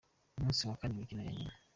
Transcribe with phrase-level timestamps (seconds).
[0.37, 1.53] Umunsi wa kane: Imikino ya nyuma.